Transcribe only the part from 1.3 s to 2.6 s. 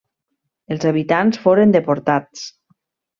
foren deportats.